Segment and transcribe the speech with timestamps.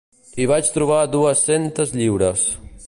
[0.43, 2.47] Hi vaig trobar dues-centes lliures.